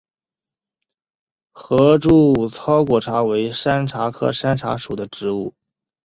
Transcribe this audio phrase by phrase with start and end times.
[1.51, 5.53] 合柱糙果茶为山茶科山茶属的植物。